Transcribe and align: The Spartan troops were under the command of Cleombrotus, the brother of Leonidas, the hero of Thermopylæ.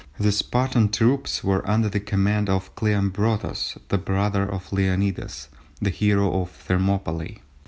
The 0.19 0.31
Spartan 0.31 0.89
troops 0.89 1.43
were 1.43 1.61
under 1.69 1.87
the 1.87 1.99
command 1.99 2.49
of 2.49 2.73
Cleombrotus, 2.73 3.77
the 3.89 3.99
brother 3.99 4.51
of 4.51 4.73
Leonidas, 4.73 5.47
the 5.79 5.91
hero 5.91 6.41
of 6.41 6.49
Thermopylæ. 6.67 7.37